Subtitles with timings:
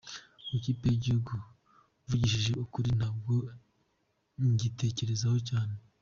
[0.43, 1.33] Ku ikipe y’igihugu
[2.03, 3.33] mvugishije ukuri, ntabwo
[4.53, 5.75] nyitekerezaho cyane.